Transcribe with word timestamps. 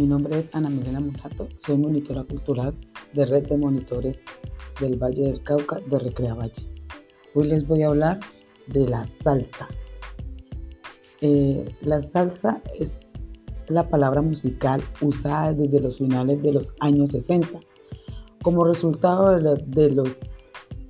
Mi 0.00 0.06
nombre 0.06 0.38
es 0.38 0.48
Ana 0.54 0.70
Milena 0.70 0.98
Mulato, 0.98 1.46
soy 1.58 1.76
monitora 1.76 2.24
cultural 2.24 2.74
de 3.12 3.26
Red 3.26 3.48
de 3.48 3.58
Monitores 3.58 4.22
del 4.80 4.96
Valle 4.96 5.24
del 5.24 5.42
Cauca 5.42 5.78
de 5.90 5.98
Recrea 5.98 6.32
Valle. 6.32 6.66
Hoy 7.34 7.48
les 7.48 7.66
voy 7.66 7.82
a 7.82 7.88
hablar 7.88 8.18
de 8.68 8.88
la 8.88 9.06
salsa. 9.22 9.68
Eh, 11.20 11.70
la 11.82 12.00
salsa 12.00 12.62
es 12.78 12.94
la 13.68 13.90
palabra 13.90 14.22
musical 14.22 14.80
usada 15.02 15.52
desde 15.52 15.80
los 15.80 15.98
finales 15.98 16.42
de 16.42 16.52
los 16.54 16.72
años 16.80 17.10
60 17.10 17.60
como 18.40 18.64
resultado 18.64 19.38
de 19.38 19.90
los 19.90 20.16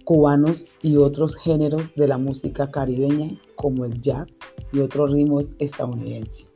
cubanos 0.04 0.66
y 0.82 0.98
otros 0.98 1.34
géneros 1.34 1.82
de 1.96 2.06
la 2.06 2.16
música 2.16 2.70
caribeña 2.70 3.36
como 3.56 3.86
el 3.86 4.00
jazz 4.00 4.28
y 4.72 4.78
otros 4.78 5.10
ritmos 5.10 5.52
estadounidenses 5.58 6.48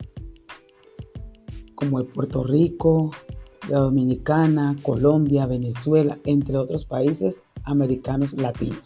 como 1.85 1.99
el 1.99 2.07
Puerto 2.07 2.43
Rico, 2.43 3.11
la 3.69 3.79
Dominicana, 3.79 4.75
Colombia, 4.81 5.45
Venezuela, 5.45 6.17
entre 6.25 6.57
otros 6.57 6.83
países 6.85 7.41
americanos 7.63 8.33
latinos. 8.33 8.83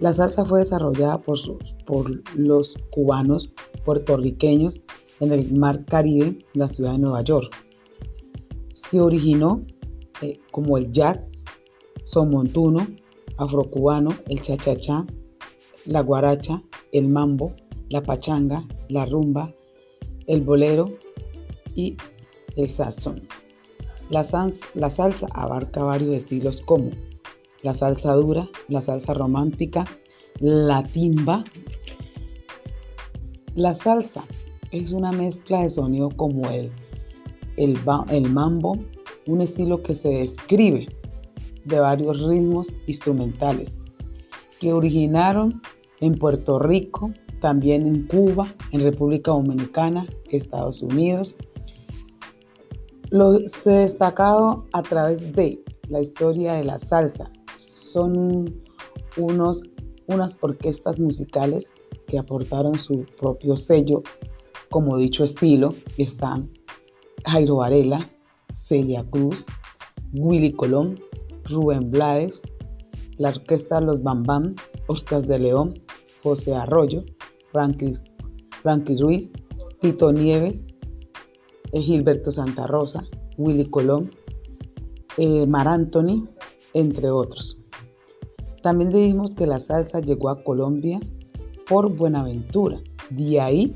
La 0.00 0.12
salsa 0.12 0.44
fue 0.44 0.60
desarrollada 0.60 1.18
por, 1.18 1.38
por 1.86 2.10
los 2.36 2.76
cubanos 2.90 3.52
puertorriqueños 3.84 4.80
en 5.20 5.32
el 5.32 5.52
Mar 5.52 5.84
Caribe, 5.84 6.38
la 6.54 6.68
ciudad 6.68 6.92
de 6.92 6.98
Nueva 6.98 7.22
York. 7.22 7.52
Se 8.72 9.00
originó 9.00 9.62
eh, 10.22 10.38
como 10.50 10.78
el 10.78 10.92
jazz, 10.92 11.20
son 12.04 12.30
montuno, 12.30 12.86
afrocubano, 13.36 14.10
el 14.28 14.42
cha-cha-cha, 14.42 15.06
la 15.86 16.00
guaracha, 16.00 16.62
el 16.92 17.08
mambo, 17.08 17.54
la 17.88 18.02
pachanga, 18.02 18.66
la 18.88 19.04
rumba, 19.04 19.52
el 20.26 20.42
bolero, 20.42 20.90
y 21.78 21.96
el 22.56 22.68
sazón. 22.68 23.22
La, 24.10 24.26
la 24.74 24.90
salsa 24.90 25.28
abarca 25.32 25.82
varios 25.84 26.16
estilos 26.16 26.60
como 26.62 26.90
la 27.62 27.72
salsa 27.72 28.14
dura, 28.14 28.48
la 28.68 28.82
salsa 28.82 29.14
romántica, 29.14 29.84
la 30.40 30.82
timba. 30.82 31.44
La 33.54 33.74
salsa 33.74 34.24
es 34.72 34.90
una 34.90 35.12
mezcla 35.12 35.62
de 35.62 35.70
sonido 35.70 36.08
como 36.10 36.50
el, 36.50 36.70
el, 37.56 37.78
el 38.10 38.30
mambo, 38.32 38.76
un 39.26 39.40
estilo 39.40 39.82
que 39.82 39.94
se 39.94 40.08
describe 40.08 40.88
de 41.64 41.78
varios 41.78 42.20
ritmos 42.20 42.72
instrumentales 42.86 43.78
que 44.58 44.72
originaron 44.72 45.60
en 46.00 46.14
Puerto 46.14 46.58
Rico, 46.58 47.12
también 47.40 47.86
en 47.86 48.06
Cuba, 48.06 48.48
en 48.72 48.82
República 48.82 49.30
Dominicana, 49.30 50.06
Estados 50.30 50.82
Unidos, 50.82 51.36
lo, 53.10 53.38
se 53.48 53.70
destacado 53.70 54.66
a 54.72 54.82
través 54.82 55.34
de 55.34 55.62
la 55.88 56.00
historia 56.00 56.54
de 56.54 56.64
la 56.64 56.78
salsa. 56.78 57.30
Son 57.54 58.44
unos, 59.16 59.62
unas 60.06 60.36
orquestas 60.40 60.98
musicales 60.98 61.70
que 62.06 62.18
aportaron 62.18 62.74
su 62.74 63.04
propio 63.18 63.56
sello, 63.56 64.02
como 64.70 64.96
dicho 64.96 65.24
estilo. 65.24 65.74
Están 65.96 66.50
Jairo 67.24 67.56
Varela, 67.56 68.10
Celia 68.54 69.04
Cruz, 69.10 69.44
Willy 70.12 70.52
Colón, 70.52 71.00
Rubén 71.44 71.90
Blades, 71.90 72.40
la 73.16 73.30
orquesta 73.30 73.80
Los 73.80 74.02
Bambam, 74.02 74.54
Oscar 74.86 75.26
de 75.26 75.38
León, 75.38 75.74
José 76.22 76.54
Arroyo, 76.54 77.04
Frankie, 77.52 77.98
Frankie 78.62 78.96
Ruiz, 78.96 79.30
Tito 79.80 80.12
Nieves, 80.12 80.64
Gilberto 81.72 82.32
Santa 82.32 82.66
Rosa, 82.66 83.04
Willy 83.36 83.68
Colón, 83.68 84.10
eh, 85.16 85.46
Mar 85.46 85.68
Anthony, 85.68 86.28
entre 86.74 87.10
otros. 87.10 87.58
También 88.62 88.90
dijimos 88.90 89.34
que 89.34 89.46
la 89.46 89.58
salsa 89.58 90.00
llegó 90.00 90.30
a 90.30 90.42
Colombia 90.42 91.00
por 91.68 91.94
Buenaventura, 91.94 92.80
de 93.10 93.40
ahí 93.40 93.74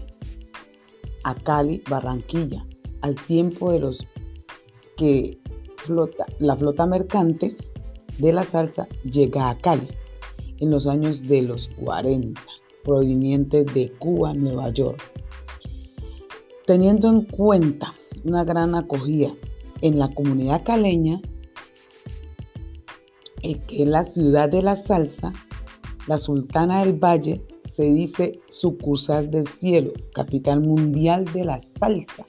a 1.25 1.35
Cali, 1.35 1.83
Barranquilla, 1.89 2.67
al 3.01 3.15
tiempo 3.15 3.73
de 3.73 3.81
los 3.81 4.05
que 4.97 5.39
flota, 5.77 6.27
la 6.39 6.57
flota 6.57 6.87
mercante 6.87 7.57
de 8.19 8.33
la 8.33 8.45
salsa 8.45 8.89
llega 9.05 9.51
a 9.51 9.59
Cali 9.59 9.89
en 10.59 10.71
los 10.71 10.87
años 10.87 11.27
de 11.27 11.43
los 11.43 11.69
40, 11.81 12.41
proveniente 12.85 13.65
de 13.65 13.93
Cuba, 13.99 14.33
Nueva 14.33 14.71
York. 14.71 15.01
Teniendo 16.67 17.09
en 17.09 17.23
cuenta 17.23 17.95
una 18.25 18.45
gran 18.45 18.77
acogida 18.77 19.35
en 19.81 19.99
la 19.99 20.09
comunidad 20.15 20.63
caleña, 20.65 21.21
que 23.41 23.83
es 23.83 23.89
la 23.89 24.05
ciudad 24.05 24.49
de 24.49 24.63
la 24.63 24.77
salsa, 24.77 25.33
la 26.07 26.19
Sultana 26.19 26.85
del 26.85 26.95
Valle 26.95 27.43
se 27.75 27.83
dice 27.85 28.41
sucursal 28.49 29.31
del 29.31 29.49
cielo, 29.49 29.93
capital 30.15 30.61
mundial 30.61 31.25
de 31.33 31.45
la 31.45 31.61
salsa. 31.81 32.27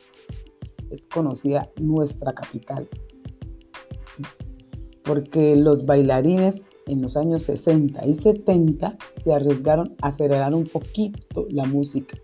Es 0.90 1.02
conocida 1.14 1.70
nuestra 1.80 2.34
capital. 2.34 2.88
Porque 5.04 5.56
los 5.56 5.86
bailarines 5.86 6.64
en 6.88 7.04
los 7.04 7.18
años 7.18 7.44
60 7.44 8.04
y 8.08 8.16
70 8.16 8.98
se 9.24 9.34
arriesgaron 9.34 9.96
a 10.02 10.08
acelerar 10.08 10.56
un 10.56 10.66
poquito 10.66 11.46
la 11.50 11.66
música 11.66 12.18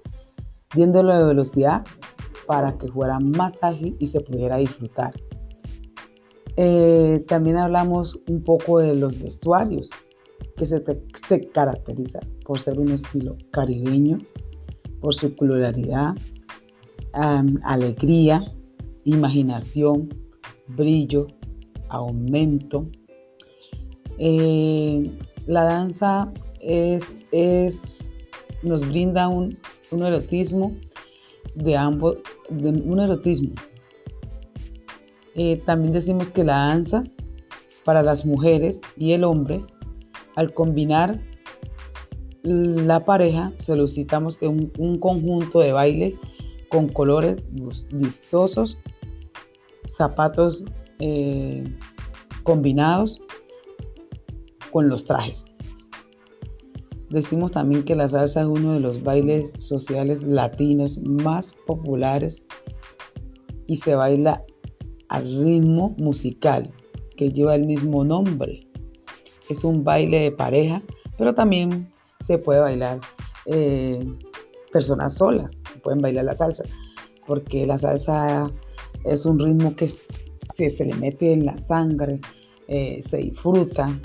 diéndolo 0.76 1.18
de 1.18 1.26
velocidad 1.26 1.84
para 2.48 2.78
que 2.78 2.88
fuera 2.88 3.20
más 3.20 3.54
ágil 3.62 3.96
y 4.00 4.08
se 4.08 4.22
pudiera 4.22 4.58
disfrutar. 4.58 5.14
Eh, 6.58 7.24
también 7.28 7.58
hablamos 7.58 8.20
un 8.28 8.44
poco 8.44 8.80
de 8.80 8.96
los 8.96 9.22
vestuarios, 9.22 9.90
que 10.58 10.66
se, 10.66 10.84
se 11.28 11.48
caracteriza 11.50 12.20
por 12.44 12.60
ser 12.60 12.80
un 12.80 12.92
estilo 12.92 13.38
caribeño, 13.52 14.18
por 15.00 15.16
su 15.16 15.34
pluralidad, 15.36 16.16
alegría, 17.64 18.44
imaginación, 19.06 20.10
brillo, 20.68 21.28
aumento. 21.90 22.88
Eh, 24.18 25.10
la 25.48 25.64
danza 25.64 26.32
es, 26.62 27.04
es, 27.32 28.00
nos 28.64 28.88
brinda 28.88 29.28
un, 29.28 29.58
un 29.92 30.04
erotismo 30.04 30.76
de 31.56 31.76
ambos, 31.76 32.18
un 32.50 33.00
erotismo. 33.00 33.52
Eh, 35.36 35.62
también 35.66 35.94
decimos 35.94 36.32
que 36.32 36.44
la 36.44 36.68
danza 36.68 37.04
para 37.86 38.04
las 38.04 38.26
mujeres 38.26 38.82
y 38.98 39.14
el 39.14 39.24
hombre, 39.24 39.64
al 40.36 40.54
combinar 40.54 41.20
la 42.44 43.04
pareja, 43.06 43.52
solicitamos 43.58 44.38
que 44.38 44.48
un, 44.48 45.00
conjunto 45.00 45.60
de 45.60 45.72
baile 45.72 46.18
con 46.70 46.88
colores 46.88 47.42
vistosos, 47.92 48.78
zapatos 49.88 50.66
eh, 51.00 51.64
combinados 52.44 53.22
con 54.72 54.88
los 54.88 55.04
trajes. 55.06 55.49
Decimos 57.10 57.52
también 57.52 57.84
que 57.84 57.96
la 57.96 58.08
salsa 58.08 58.42
es 58.42 58.48
uno 58.48 58.74
de 58.74 58.80
los 58.80 59.04
bailes 59.04 59.52
sociales 59.58 60.24
latinos 60.24 61.00
más 61.00 61.54
populares 61.66 62.44
y 63.66 63.78
se 63.78 63.96
baila 63.96 64.44
al 65.10 65.24
ritmo 65.24 65.96
musical 65.98 66.72
que 67.18 67.32
lleva 67.32 67.56
el 67.56 67.66
mismo 67.66 68.04
nombre. 68.04 68.60
Es 69.50 69.64
un 69.64 69.84
baile 69.84 70.20
de 70.20 70.32
pareja, 70.32 70.84
pero 71.18 71.34
también 71.34 71.92
se 72.20 72.38
puede 72.38 72.60
bailar 72.60 73.00
eh, 73.48 74.06
personas 74.72 75.16
solas, 75.16 75.50
pueden 75.82 76.00
bailar 76.00 76.26
la 76.26 76.36
salsa, 76.36 76.64
porque 77.26 77.66
la 77.66 77.80
salsa 77.80 78.52
es 79.04 79.26
un 79.26 79.40
ritmo 79.40 79.76
que 79.76 79.90
se, 80.70 80.86
le 80.86 80.94
mete 80.96 81.34
en 81.34 81.46
la 81.46 81.58
sangre, 81.58 82.20
eh, 82.68 83.02
se 83.02 83.18
disfruta, 83.18 84.00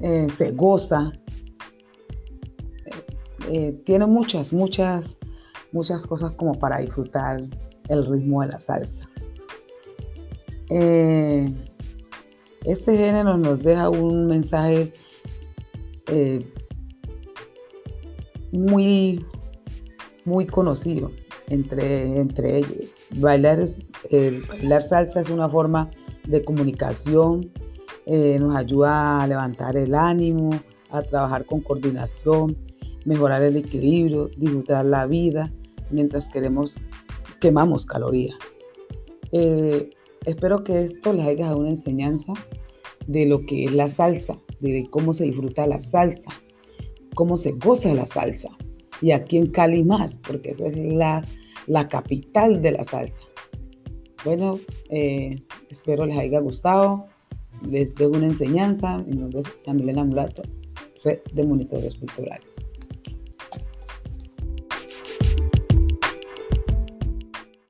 eh, 0.00 0.28
se 0.30 0.52
goza. 0.52 1.12
Eh, 3.50 3.72
tiene 3.84 4.06
muchas, 4.06 4.52
muchas, 4.52 5.16
muchas 5.72 6.06
cosas 6.06 6.32
como 6.32 6.54
para 6.54 6.78
disfrutar 6.78 7.42
el 7.88 8.06
ritmo 8.06 8.42
de 8.42 8.48
la 8.48 8.58
salsa. 8.58 9.08
Eh, 10.70 11.44
este 12.64 12.96
género 12.96 13.36
nos 13.36 13.62
deja 13.62 13.88
un 13.90 14.26
mensaje 14.26 14.92
muy, 18.52 19.24
muy 20.24 20.46
conocido 20.46 21.10
entre, 21.48 22.18
entre 22.18 22.58
ellos. 22.58 22.92
Bailar, 23.16 23.64
bailar 24.48 24.82
salsa 24.82 25.20
es 25.20 25.30
una 25.30 25.48
forma 25.48 25.90
de 26.26 26.42
comunicación, 26.44 27.50
eh, 28.12 28.38
nos 28.40 28.56
ayuda 28.56 29.22
a 29.22 29.26
levantar 29.28 29.76
el 29.76 29.94
ánimo, 29.94 30.50
a 30.90 31.00
trabajar 31.00 31.46
con 31.46 31.60
coordinación, 31.60 32.56
mejorar 33.04 33.40
el 33.44 33.56
equilibrio, 33.56 34.28
disfrutar 34.36 34.84
la 34.84 35.06
vida 35.06 35.52
mientras 35.92 36.28
queremos 36.28 36.76
quemamos 37.40 37.86
calorías. 37.86 38.36
Eh, 39.30 39.90
espero 40.26 40.64
que 40.64 40.82
esto 40.82 41.12
les 41.12 41.24
haya 41.24 41.46
dado 41.46 41.58
una 41.58 41.70
enseñanza 41.70 42.32
de 43.06 43.26
lo 43.26 43.46
que 43.46 43.66
es 43.66 43.72
la 43.74 43.88
salsa, 43.88 44.36
de 44.58 44.88
cómo 44.90 45.14
se 45.14 45.26
disfruta 45.26 45.68
la 45.68 45.80
salsa, 45.80 46.32
cómo 47.14 47.38
se 47.38 47.52
goza 47.52 47.94
la 47.94 48.06
salsa. 48.06 48.48
Y 49.00 49.12
aquí 49.12 49.38
en 49.38 49.52
Cali 49.52 49.84
más, 49.84 50.16
porque 50.16 50.50
eso 50.50 50.66
es 50.66 50.76
la, 50.76 51.22
capital 51.88 52.60
de 52.60 52.72
la 52.72 52.82
salsa. 52.82 53.22
Bueno, 54.24 54.58
eh, 54.88 55.36
espero 55.68 56.06
les 56.06 56.18
haya 56.18 56.40
gustado. 56.40 57.06
Les 57.68 57.94
dejo 57.94 58.12
una 58.12 58.26
enseñanza. 58.26 58.98
Mi 58.98 59.16
nombre 59.16 59.40
es 59.40 59.74
Milena 59.74 60.04
Mulato, 60.04 60.42
red 61.04 61.20
de 61.32 61.44
monitores 61.44 61.94
culturales. 61.96 62.49